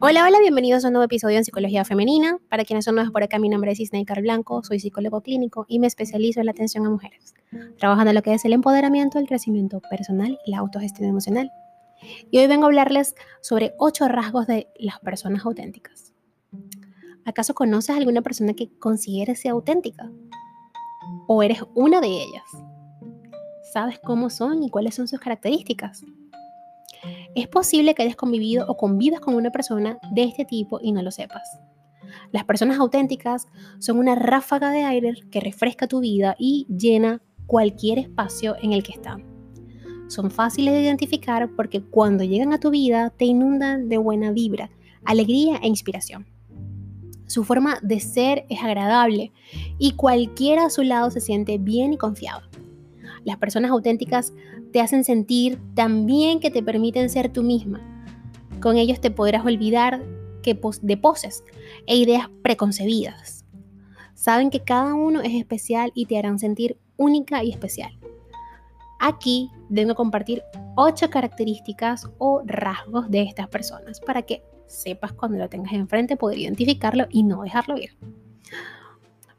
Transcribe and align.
Hola, 0.00 0.24
hola, 0.24 0.38
bienvenidos 0.38 0.84
a 0.84 0.88
un 0.88 0.92
nuevo 0.92 1.06
episodio 1.06 1.38
en 1.38 1.44
Psicología 1.44 1.84
Femenina. 1.84 2.38
Para 2.48 2.64
quienes 2.64 2.84
son 2.84 2.94
nuevos 2.94 3.10
por 3.10 3.24
acá, 3.24 3.40
mi 3.40 3.48
nombre 3.48 3.72
es 3.72 3.80
Isnei 3.80 4.04
Blanco, 4.04 4.62
soy 4.62 4.78
psicólogo 4.78 5.22
clínico 5.22 5.66
y 5.66 5.80
me 5.80 5.88
especializo 5.88 6.38
en 6.38 6.46
la 6.46 6.52
atención 6.52 6.86
a 6.86 6.90
mujeres, 6.90 7.34
trabajando 7.78 8.10
en 8.10 8.14
lo 8.14 8.22
que 8.22 8.32
es 8.32 8.44
el 8.44 8.52
empoderamiento, 8.52 9.18
el 9.18 9.26
crecimiento 9.26 9.80
personal 9.90 10.38
y 10.46 10.52
la 10.52 10.58
autogestión 10.58 11.08
emocional. 11.08 11.50
Y 12.30 12.38
hoy 12.38 12.46
vengo 12.46 12.62
a 12.62 12.66
hablarles 12.66 13.16
sobre 13.40 13.74
ocho 13.76 14.06
rasgos 14.06 14.46
de 14.46 14.68
las 14.78 15.00
personas 15.00 15.44
auténticas. 15.44 16.12
¿Acaso 17.24 17.54
conoces 17.54 17.90
a 17.90 17.98
alguna 17.98 18.22
persona 18.22 18.54
que 18.54 18.70
considere 18.78 19.34
ser 19.34 19.50
auténtica? 19.50 20.08
¿O 21.26 21.42
eres 21.42 21.64
una 21.74 22.00
de 22.00 22.06
ellas? 22.06 22.44
¿Sabes 23.72 23.98
cómo 23.98 24.30
son 24.30 24.62
y 24.62 24.70
cuáles 24.70 24.94
son 24.94 25.08
sus 25.08 25.18
características? 25.18 26.04
Es 27.34 27.48
posible 27.48 27.94
que 27.94 28.02
hayas 28.02 28.16
convivido 28.16 28.66
o 28.68 28.76
convivas 28.76 29.20
con 29.20 29.34
una 29.34 29.50
persona 29.50 29.98
de 30.12 30.24
este 30.24 30.44
tipo 30.44 30.80
y 30.82 30.92
no 30.92 31.02
lo 31.02 31.10
sepas. 31.10 31.60
Las 32.32 32.44
personas 32.44 32.78
auténticas 32.78 33.46
son 33.78 33.98
una 33.98 34.14
ráfaga 34.14 34.70
de 34.70 34.84
aire 34.84 35.14
que 35.30 35.40
refresca 35.40 35.86
tu 35.86 36.00
vida 36.00 36.36
y 36.38 36.66
llena 36.68 37.22
cualquier 37.46 37.98
espacio 37.98 38.56
en 38.62 38.72
el 38.72 38.82
que 38.82 38.92
están. 38.92 39.24
Son 40.08 40.30
fáciles 40.30 40.72
de 40.72 40.82
identificar 40.82 41.50
porque 41.54 41.82
cuando 41.82 42.24
llegan 42.24 42.52
a 42.52 42.60
tu 42.60 42.70
vida 42.70 43.10
te 43.10 43.26
inundan 43.26 43.88
de 43.88 43.98
buena 43.98 44.32
vibra, 44.32 44.70
alegría 45.04 45.58
e 45.62 45.68
inspiración. 45.68 46.26
Su 47.26 47.44
forma 47.44 47.78
de 47.82 48.00
ser 48.00 48.46
es 48.48 48.62
agradable 48.62 49.32
y 49.78 49.92
cualquiera 49.92 50.64
a 50.64 50.70
su 50.70 50.82
lado 50.82 51.10
se 51.10 51.20
siente 51.20 51.58
bien 51.58 51.92
y 51.92 51.98
confiado. 51.98 52.40
Las 53.28 53.36
personas 53.36 53.70
auténticas 53.72 54.32
te 54.72 54.80
hacen 54.80 55.04
sentir 55.04 55.60
tan 55.74 56.06
bien 56.06 56.40
que 56.40 56.50
te 56.50 56.62
permiten 56.62 57.10
ser 57.10 57.30
tú 57.30 57.42
misma. 57.42 57.78
Con 58.58 58.78
ellos 58.78 59.02
te 59.02 59.10
podrás 59.10 59.44
olvidar 59.44 60.02
que 60.42 60.58
de 60.80 60.96
poses 60.96 61.44
e 61.86 61.96
ideas 61.96 62.30
preconcebidas. 62.40 63.44
Saben 64.14 64.48
que 64.48 64.60
cada 64.60 64.94
uno 64.94 65.20
es 65.20 65.34
especial 65.34 65.92
y 65.94 66.06
te 66.06 66.16
harán 66.16 66.38
sentir 66.38 66.78
única 66.96 67.44
y 67.44 67.50
especial. 67.50 67.98
Aquí 68.98 69.50
a 69.92 69.94
compartir 69.94 70.42
ocho 70.74 71.10
características 71.10 72.08
o 72.16 72.40
rasgos 72.46 73.10
de 73.10 73.24
estas 73.24 73.48
personas 73.48 74.00
para 74.00 74.22
que 74.22 74.42
sepas 74.66 75.12
cuando 75.12 75.36
lo 75.36 75.50
tengas 75.50 75.74
enfrente 75.74 76.16
poder 76.16 76.38
identificarlo 76.38 77.04
y 77.10 77.24
no 77.24 77.42
dejarlo 77.42 77.76
ir. 77.76 77.90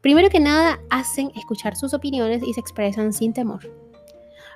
Primero 0.02 0.30
que 0.30 0.40
nada, 0.40 0.80
hacen 0.90 1.32
escuchar 1.36 1.76
sus 1.76 1.94
opiniones 1.94 2.42
y 2.44 2.54
se 2.54 2.62
expresan 2.62 3.12
sin 3.12 3.34
temor. 3.34 3.70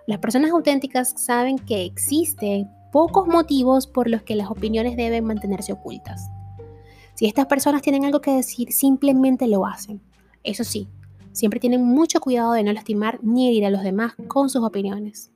Las 0.07 0.19
personas 0.19 0.51
auténticas 0.51 1.13
saben 1.17 1.57
que 1.57 1.83
existen 1.83 2.69
pocos 2.93 3.27
motivos 3.27 3.85
por 3.87 4.09
los 4.09 4.21
que 4.21 4.35
las 4.35 4.49
opiniones 4.49 4.95
deben 4.95 5.25
mantenerse 5.25 5.73
ocultas. 5.73 6.29
Si 7.15 7.25
estas 7.25 7.47
personas 7.47 7.81
tienen 7.81 8.05
algo 8.05 8.21
que 8.21 8.31
decir, 8.31 8.71
simplemente 8.71 9.47
lo 9.47 9.65
hacen. 9.65 10.01
Eso 10.43 10.63
sí, 10.63 10.87
siempre 11.33 11.59
tienen 11.59 11.83
mucho 11.83 12.21
cuidado 12.21 12.53
de 12.53 12.63
no 12.63 12.71
lastimar 12.71 13.19
ni 13.21 13.47
herir 13.49 13.65
a 13.65 13.69
los 13.69 13.83
demás 13.83 14.13
con 14.27 14.49
sus 14.49 14.63
opiniones. 14.63 15.31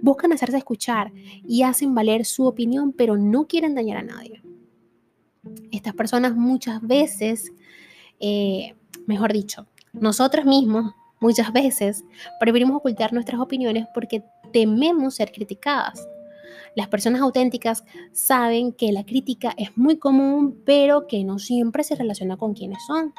Buscan 0.00 0.32
hacerse 0.32 0.58
escuchar 0.58 1.12
y 1.44 1.62
hacen 1.62 1.94
valer 1.94 2.24
su 2.24 2.46
opinión, 2.46 2.92
pero 2.92 3.16
no 3.16 3.48
quieren 3.48 3.74
dañar 3.74 3.98
a 3.98 4.02
nadie. 4.02 4.42
Estas 5.72 5.94
personas 5.94 6.36
muchas 6.36 6.80
veces, 6.82 7.52
eh, 8.20 8.74
mejor 9.06 9.32
dicho, 9.32 9.66
nosotros 9.92 10.44
mismos 10.44 10.94
Muchas 11.20 11.52
veces 11.52 12.04
preferimos 12.38 12.76
ocultar 12.76 13.12
nuestras 13.12 13.40
opiniones 13.40 13.86
porque 13.92 14.22
tememos 14.52 15.16
ser 15.16 15.32
criticadas. 15.32 16.06
Las 16.76 16.86
personas 16.88 17.20
auténticas 17.22 17.84
saben 18.12 18.72
que 18.72 18.92
la 18.92 19.04
crítica 19.04 19.52
es 19.56 19.76
muy 19.76 19.98
común, 19.98 20.62
pero 20.64 21.08
que 21.08 21.24
no 21.24 21.40
siempre 21.40 21.82
se 21.82 21.96
relaciona 21.96 22.36
con 22.36 22.54
quienes 22.54 22.78
son. 22.86 23.12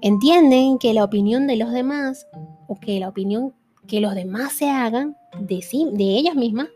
Entienden 0.00 0.78
que 0.78 0.94
la 0.94 1.04
opinión 1.04 1.46
de 1.46 1.56
los 1.56 1.70
demás 1.70 2.26
o 2.66 2.74
que 2.80 2.98
la 2.98 3.08
opinión 3.08 3.54
que 3.86 4.00
los 4.00 4.16
demás 4.16 4.54
se 4.54 4.68
hagan 4.68 5.16
de, 5.38 5.62
sí, 5.62 5.86
de 5.92 6.04
ellas 6.04 6.34
mismas 6.34 6.66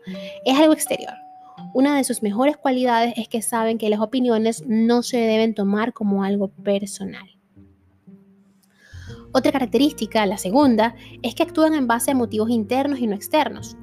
es 0.45 0.57
algo 0.57 0.71
exterior. 0.71 1.13
Una 1.73 1.97
de 1.97 2.05
sus 2.05 2.23
mejores 2.23 2.55
cualidades 2.55 3.13
es 3.17 3.27
que 3.27 3.41
saben 3.41 3.77
que 3.77 3.89
las 3.89 3.99
opiniones 3.99 4.63
no 4.65 5.03
se 5.03 5.17
deben 5.17 5.53
tomar 5.53 5.91
como 5.91 6.23
algo 6.23 6.47
personal. 6.47 7.40
Otra 9.33 9.51
característica, 9.51 10.25
la 10.25 10.37
segunda, 10.37 10.95
es 11.21 11.35
que 11.35 11.43
actúan 11.43 11.73
en 11.73 11.87
base 11.87 12.11
a 12.11 12.15
motivos 12.15 12.49
internos 12.49 12.99
y 12.99 13.07
no 13.07 13.15
externos. 13.15 13.77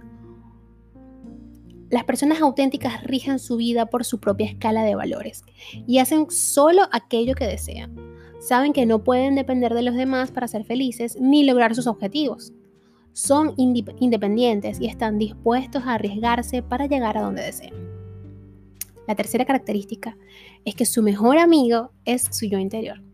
Las 1.91 2.05
personas 2.05 2.43
auténticas 2.43 3.03
rigen 3.05 3.39
su 3.39 3.57
vida 3.57 3.87
por 3.87 4.05
su 4.05 4.21
propia 4.21 4.47
escala 4.47 4.83
de 4.83 4.95
valores 4.95 5.43
y 5.87 5.99
hacen 5.99 6.31
solo 6.31 6.83
aquello 6.93 7.35
que 7.35 7.47
desean. 7.47 7.97
Saben 8.41 8.75
que 8.75 8.85
no 8.85 9.03
pueden 9.03 9.35
depender 9.35 9.73
de 9.73 9.83
los 9.83 9.95
demás 9.95 10.31
para 10.31 10.49
ser 10.49 10.65
felices 10.65 11.17
ni 11.19 11.45
lograr 11.45 11.75
sus 11.75 11.87
objetivos. 11.87 12.53
Son 13.15 13.55
independientes 13.57 14.81
y 14.81 14.87
están 14.87 15.19
dispuestos 15.19 15.85
a 15.85 15.95
arriesgarse 15.95 16.63
para 16.63 16.87
llegar 16.87 17.17
a 17.17 17.23
donde 17.23 17.43
desean. 17.43 17.75
La 19.09 19.15
tercera 19.15 19.47
característica 19.47 20.19
es 20.67 20.75
que 20.75 20.85
su 20.85 21.03
mejor 21.03 21.39
amigo 21.39 21.93
es 22.05 22.29
su 22.31 22.45
yo 22.45 22.59
interior. 22.59 23.08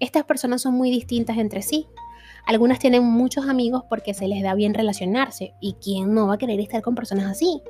Estas 0.00 0.24
personas 0.24 0.62
son 0.62 0.74
muy 0.74 0.90
distintas 0.90 1.38
entre 1.38 1.62
sí. 1.62 1.86
Algunas 2.46 2.78
tienen 2.78 3.04
muchos 3.04 3.48
amigos 3.48 3.84
porque 3.88 4.14
se 4.14 4.26
les 4.26 4.42
da 4.42 4.54
bien 4.54 4.74
relacionarse 4.74 5.52
y 5.60 5.74
quién 5.74 6.14
no 6.14 6.26
va 6.26 6.34
a 6.34 6.38
querer 6.38 6.58
estar 6.58 6.82
con 6.82 6.94
personas 6.94 7.26
así. 7.26 7.62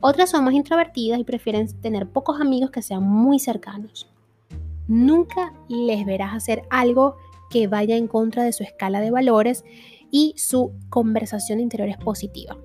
Otras 0.00 0.30
son 0.30 0.44
más 0.44 0.54
introvertidas 0.54 1.18
y 1.18 1.24
prefieren 1.24 1.68
tener 1.80 2.08
pocos 2.08 2.40
amigos 2.40 2.70
que 2.70 2.82
sean 2.82 3.02
muy 3.02 3.38
cercanos. 3.38 4.08
Nunca 4.86 5.52
les 5.68 6.06
verás 6.06 6.34
hacer 6.34 6.62
algo 6.70 7.16
que 7.50 7.66
vaya 7.66 7.96
en 7.96 8.06
contra 8.06 8.44
de 8.44 8.52
su 8.52 8.62
escala 8.62 9.00
de 9.00 9.10
valores 9.10 9.64
y 10.10 10.34
su 10.36 10.72
conversación 10.88 11.58
interior 11.58 11.88
es 11.88 11.96
positiva. 11.96 12.56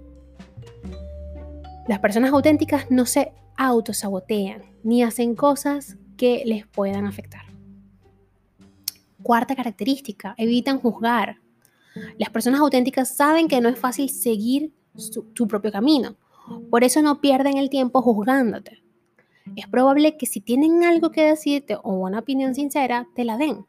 Las 1.88 2.00
personas 2.00 2.32
auténticas 2.34 2.92
no 2.92 3.08
se 3.08 3.32
autosabotean 3.58 4.62
ni 4.84 5.02
hacen 5.02 5.36
cosas 5.36 5.98
que 6.18 6.44
les 6.46 6.68
puedan 6.68 7.06
afectar. 7.06 7.49
Cuarta 9.24 9.56
característica, 9.56 10.34
evitan 10.38 10.80
juzgar. 10.80 11.38
Las 12.18 12.30
personas 12.30 12.62
auténticas 12.62 13.16
saben 13.16 13.48
que 13.48 13.60
no 13.60 13.70
es 13.70 13.78
fácil 13.78 14.10
seguir 14.10 14.72
su, 14.96 15.48
propio 15.48 15.72
camino. 15.72 16.16
Por 16.70 16.84
eso 16.84 17.02
no 17.02 17.22
pierden 17.22 17.58
el 17.58 17.70
tiempo 17.70 18.02
juzgándote. 18.02 18.84
Es 19.56 19.68
probable 19.68 20.18
que 20.18 20.26
si 20.26 20.42
tienen 20.42 20.84
algo 20.84 21.12
que 21.12 21.24
decirte 21.24 21.76
o 21.76 21.94
una 21.94 22.20
opinión 22.20 22.56
sincera, 22.56 23.08
te 23.16 23.24
la 23.24 23.38
den. 23.38 23.66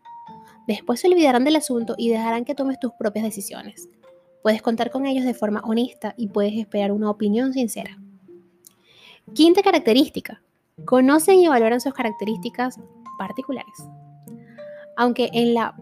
Después 0.66 1.00
se 1.00 1.08
olvidarán 1.08 1.44
del 1.44 1.56
asunto 1.56 1.94
y 1.98 2.10
dejarán 2.10 2.44
que 2.44 2.54
tomes 2.54 2.78
tus 2.78 2.92
propias 2.92 3.24
decisiones. 3.24 3.88
Puedes 4.42 4.62
contar 4.62 4.90
con 4.90 5.06
ellos 5.06 5.24
de 5.24 5.34
forma 5.34 5.60
honesta 5.60 6.14
y 6.16 6.28
puedes 6.28 6.54
esperar 6.54 6.92
una 6.92 7.10
opinión 7.10 7.52
sincera. 7.52 7.98
Quinta 9.34 9.62
característica. 9.62 10.42
Conocen 10.84 11.40
y 11.40 11.48
valoran 11.48 11.80
sus 11.80 11.92
características 11.92 12.78
particulares 13.18 13.74
aunque 14.96 15.30
en 15.32 15.54
la 15.54 15.74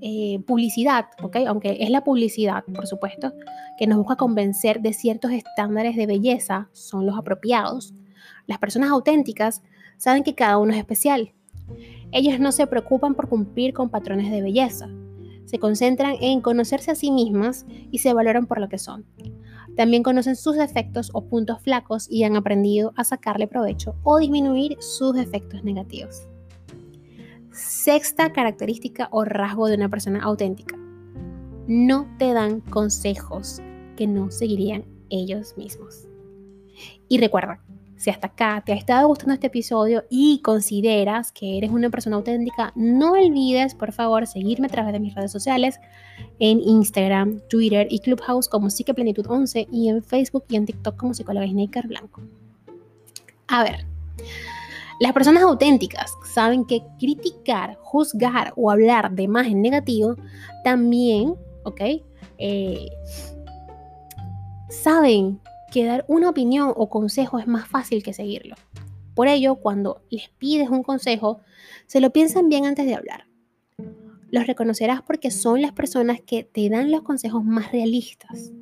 eh, 0.00 0.40
publicidad, 0.46 1.06
aunque 1.46 1.76
es 1.80 1.90
la 1.90 2.04
publicidad, 2.04 2.64
por 2.74 2.86
supuesto, 2.86 3.32
que 3.78 3.86
nos 3.86 3.98
busca 3.98 4.16
convencer 4.16 4.80
de 4.80 4.92
ciertos 4.92 5.32
estándares 5.32 5.96
de 5.96 6.06
belleza 6.06 6.68
son 6.72 7.06
los 7.06 7.18
apropiados, 7.18 7.92
las 8.46 8.58
personas 8.58 8.90
auténticas 8.90 9.62
saben 9.96 10.22
que 10.22 10.34
cada 10.34 10.58
uno 10.58 10.72
es 10.72 10.78
especial. 10.78 11.32
Ellos 12.12 12.40
no 12.40 12.50
se 12.50 12.66
preocupan 12.66 13.14
por 13.14 13.28
cumplir 13.28 13.74
con 13.74 13.90
patrones 13.90 14.30
de 14.30 14.42
belleza, 14.42 14.88
se 15.44 15.58
concentran 15.58 16.14
en 16.20 16.40
conocerse 16.40 16.92
a 16.92 16.94
sí 16.94 17.10
mismas 17.10 17.66
y 17.90 17.98
se 17.98 18.14
valoran 18.14 18.46
por 18.46 18.60
lo 18.60 18.68
que 18.68 18.78
son. 18.78 19.04
También 19.76 20.02
conocen 20.02 20.36
sus 20.36 20.56
defectos 20.56 21.10
o 21.12 21.26
puntos 21.26 21.60
flacos 21.60 22.06
y 22.10 22.24
han 22.24 22.36
aprendido 22.36 22.92
a 22.96 23.04
sacarle 23.04 23.48
provecho 23.48 23.96
o 24.02 24.18
disminuir 24.18 24.76
sus 24.80 25.16
efectos 25.16 25.64
negativos. 25.64 26.29
Sexta 27.52 28.32
característica 28.32 29.08
o 29.10 29.24
rasgo 29.24 29.66
de 29.66 29.74
una 29.74 29.88
persona 29.88 30.22
auténtica. 30.22 30.76
No 31.66 32.06
te 32.18 32.32
dan 32.32 32.60
consejos 32.60 33.60
que 33.96 34.06
no 34.06 34.30
seguirían 34.30 34.84
ellos 35.10 35.56
mismos. 35.56 36.08
Y 37.08 37.18
recuerda, 37.18 37.60
si 37.96 38.08
hasta 38.08 38.28
acá 38.28 38.62
te 38.64 38.72
ha 38.72 38.76
estado 38.76 39.08
gustando 39.08 39.34
este 39.34 39.48
episodio 39.48 40.04
y 40.08 40.40
consideras 40.42 41.32
que 41.32 41.58
eres 41.58 41.70
una 41.70 41.90
persona 41.90 42.16
auténtica, 42.16 42.72
no 42.74 43.12
olvides, 43.12 43.74
por 43.74 43.92
favor, 43.92 44.26
seguirme 44.26 44.68
a 44.68 44.70
través 44.70 44.92
de 44.94 45.00
mis 45.00 45.14
redes 45.14 45.30
sociales 45.30 45.78
en 46.38 46.60
Instagram, 46.60 47.40
Twitter 47.50 47.88
y 47.90 47.98
Clubhouse 47.98 48.48
como 48.48 48.68
Plenitud 48.94 49.26
11 49.28 49.68
y 49.70 49.90
en 49.90 50.02
Facebook 50.02 50.44
y 50.48 50.56
en 50.56 50.64
TikTok 50.64 50.96
como 50.96 51.12
Psicóloga 51.12 51.46
Snaker 51.46 51.88
Blanco. 51.88 52.22
A 53.48 53.64
ver, 53.64 53.84
las 55.00 55.14
personas 55.14 55.42
auténticas 55.42 56.12
saben 56.26 56.66
que 56.66 56.82
criticar, 56.98 57.76
juzgar 57.80 58.52
o 58.54 58.70
hablar 58.70 59.10
de 59.12 59.28
más 59.28 59.46
en 59.46 59.62
negativo 59.62 60.14
también, 60.62 61.36
¿ok? 61.64 61.80
Eh, 62.36 62.90
saben 64.68 65.40
que 65.72 65.86
dar 65.86 66.04
una 66.06 66.28
opinión 66.28 66.74
o 66.76 66.90
consejo 66.90 67.38
es 67.38 67.46
más 67.46 67.66
fácil 67.66 68.02
que 68.02 68.12
seguirlo. 68.12 68.56
Por 69.14 69.26
ello, 69.26 69.56
cuando 69.56 70.02
les 70.10 70.28
pides 70.28 70.68
un 70.68 70.82
consejo, 70.82 71.40
se 71.86 72.00
lo 72.00 72.10
piensan 72.10 72.50
bien 72.50 72.66
antes 72.66 72.84
de 72.84 72.94
hablar. 72.94 73.26
Los 74.30 74.46
reconocerás 74.46 75.00
porque 75.00 75.30
son 75.30 75.62
las 75.62 75.72
personas 75.72 76.20
que 76.20 76.44
te 76.44 76.68
dan 76.68 76.90
los 76.90 77.02
consejos 77.02 77.42
más 77.42 77.72
realistas. 77.72 78.52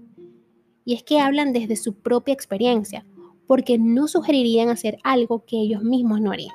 Y 0.85 0.95
es 0.95 1.03
que 1.03 1.19
hablan 1.19 1.53
desde 1.53 1.75
su 1.75 1.95
propia 1.95 2.33
experiencia, 2.33 3.05
porque 3.49 3.79
no 3.79 4.07
sugerirían 4.07 4.69
hacer 4.69 4.99
algo 5.03 5.45
que 5.45 5.57
ellos 5.57 5.83
mismos 5.83 6.21
no 6.21 6.31
harían. 6.31 6.55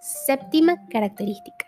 Séptima 0.00 0.86
característica. 0.88 1.66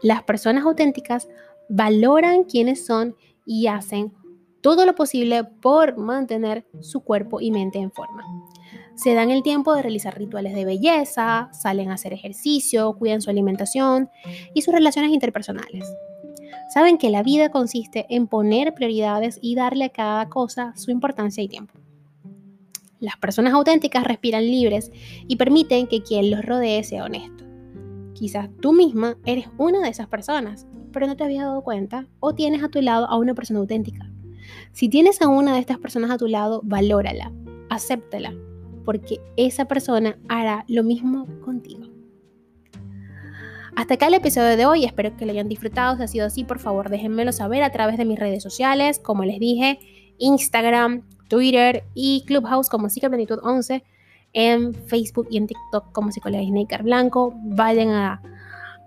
Las 0.00 0.22
personas 0.22 0.64
auténticas 0.64 1.28
valoran 1.68 2.44
quiénes 2.44 2.86
son 2.86 3.16
y 3.44 3.66
hacen 3.66 4.14
todo 4.62 4.86
lo 4.86 4.94
posible 4.94 5.44
por 5.44 5.98
mantener 5.98 6.66
su 6.80 7.00
cuerpo 7.00 7.42
y 7.42 7.50
mente 7.50 7.78
en 7.78 7.92
forma. 7.92 8.24
Se 8.94 9.12
dan 9.12 9.30
el 9.30 9.42
tiempo 9.42 9.74
de 9.74 9.82
realizar 9.82 10.16
rituales 10.16 10.54
de 10.54 10.64
belleza, 10.64 11.50
salen 11.52 11.90
a 11.90 11.94
hacer 11.94 12.12
ejercicio, 12.12 12.96
cuidan 12.96 13.20
su 13.20 13.28
alimentación 13.28 14.08
y 14.54 14.62
sus 14.62 14.72
relaciones 14.72 15.12
interpersonales. 15.12 15.84
Saben 16.72 16.96
que 16.96 17.10
la 17.10 17.22
vida 17.22 17.50
consiste 17.50 18.06
en 18.08 18.26
poner 18.26 18.72
prioridades 18.72 19.38
y 19.42 19.54
darle 19.54 19.86
a 19.86 19.90
cada 19.90 20.28
cosa 20.28 20.72
su 20.76 20.90
importancia 20.90 21.42
y 21.42 21.48
tiempo. 21.48 21.74
Las 23.04 23.18
personas 23.18 23.52
auténticas 23.52 24.04
respiran 24.04 24.46
libres 24.46 24.90
y 25.28 25.36
permiten 25.36 25.86
que 25.88 26.02
quien 26.02 26.30
los 26.30 26.42
rodee 26.42 26.82
sea 26.84 27.04
honesto. 27.04 27.44
Quizás 28.14 28.48
tú 28.62 28.72
misma 28.72 29.18
eres 29.26 29.46
una 29.58 29.80
de 29.82 29.90
esas 29.90 30.06
personas, 30.06 30.66
pero 30.90 31.06
no 31.06 31.14
te 31.14 31.22
habías 31.22 31.44
dado 31.44 31.60
cuenta 31.62 32.06
o 32.18 32.34
tienes 32.34 32.64
a 32.64 32.70
tu 32.70 32.80
lado 32.80 33.06
a 33.06 33.18
una 33.18 33.34
persona 33.34 33.60
auténtica. 33.60 34.10
Si 34.72 34.88
tienes 34.88 35.20
a 35.20 35.28
una 35.28 35.52
de 35.52 35.60
estas 35.60 35.76
personas 35.76 36.10
a 36.10 36.16
tu 36.16 36.28
lado, 36.28 36.62
valórala, 36.64 37.30
acéptala, 37.68 38.32
porque 38.86 39.20
esa 39.36 39.66
persona 39.66 40.16
hará 40.30 40.64
lo 40.66 40.82
mismo 40.82 41.26
contigo. 41.44 41.90
Hasta 43.76 43.94
acá 43.94 44.06
el 44.06 44.14
episodio 44.14 44.56
de 44.56 44.64
hoy, 44.64 44.86
espero 44.86 45.14
que 45.14 45.26
lo 45.26 45.32
hayan 45.32 45.50
disfrutado. 45.50 45.98
Si 45.98 46.02
ha 46.04 46.08
sido 46.08 46.26
así, 46.26 46.44
por 46.44 46.58
favor 46.58 46.88
déjenmelo 46.88 47.32
saber 47.32 47.64
a 47.64 47.70
través 47.70 47.98
de 47.98 48.06
mis 48.06 48.18
redes 48.18 48.42
sociales, 48.42 48.98
como 48.98 49.24
les 49.24 49.38
dije, 49.38 49.78
Instagram, 50.16 51.02
Twitter 51.28 51.84
y 51.94 52.24
Clubhouse 52.26 52.68
como 52.68 52.88
Psicoplanitud 52.88 53.38
11, 53.42 53.82
en 54.32 54.74
Facebook 54.74 55.28
y 55.30 55.36
en 55.36 55.46
TikTok 55.46 55.92
como 55.92 56.10
Psicóloga 56.12 56.44
Snaker 56.44 56.82
Blanco. 56.82 57.34
Vayan 57.44 57.90
a, 57.90 58.22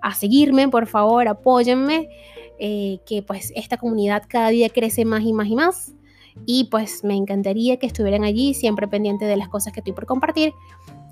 a 0.02 0.14
seguirme, 0.14 0.68
por 0.68 0.88
favor, 0.88 1.28
apóyenme. 1.28 2.10
Eh, 2.60 3.02
que 3.06 3.22
pues 3.22 3.54
esta 3.56 3.78
comunidad 3.78 4.24
cada 4.28 4.50
día 4.50 4.70
crece 4.70 5.06
más 5.06 5.24
y 5.24 5.34
más 5.34 5.48
y 5.48 5.56
más. 5.56 5.94
Y 6.46 6.66
pues 6.66 7.04
me 7.04 7.16
encantaría 7.16 7.78
que 7.78 7.88
estuvieran 7.88 8.24
allí, 8.24 8.54
siempre 8.54 8.88
pendiente 8.88 9.26
de 9.26 9.38
las 9.38 9.50
cosas 9.50 9.74
que 9.74 9.80
estoy 9.80 9.94
por 9.94 10.06
compartir. 10.06 10.54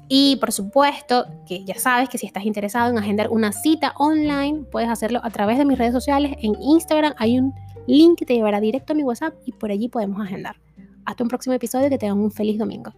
Y 0.07 0.35
por 0.37 0.51
supuesto 0.51 1.25
que 1.47 1.63
ya 1.65 1.75
sabes 1.75 2.09
que 2.09 2.17
si 2.17 2.27
estás 2.27 2.45
interesado 2.45 2.91
en 2.91 2.97
agendar 2.97 3.29
una 3.29 3.51
cita 3.51 3.93
online, 3.97 4.65
puedes 4.71 4.89
hacerlo 4.89 5.19
a 5.23 5.29
través 5.31 5.57
de 5.57 5.65
mis 5.65 5.77
redes 5.77 5.93
sociales. 5.93 6.35
En 6.41 6.55
Instagram 6.61 7.13
hay 7.17 7.39
un 7.39 7.53
link 7.87 8.19
que 8.19 8.25
te 8.25 8.35
llevará 8.35 8.59
directo 8.59 8.93
a 8.93 8.95
mi 8.95 9.03
WhatsApp 9.03 9.33
y 9.45 9.51
por 9.51 9.71
allí 9.71 9.87
podemos 9.87 10.21
agendar. 10.21 10.64
Hasta 11.05 11.23
un 11.23 11.29
próximo 11.29 11.53
episodio, 11.55 11.89
que 11.89 11.97
tengan 11.97 12.19
un 12.19 12.31
feliz 12.31 12.57
domingo. 12.57 12.93